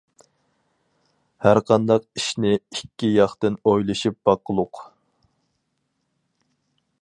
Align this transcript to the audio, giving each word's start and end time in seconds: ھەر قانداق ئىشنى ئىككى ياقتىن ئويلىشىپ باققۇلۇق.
ھەر 1.47 1.59
قانداق 1.71 2.07
ئىشنى 2.21 2.53
ئىككى 2.61 3.11
ياقتىن 3.17 3.59
ئويلىشىپ 3.73 4.19
باققۇلۇق. 4.31 4.83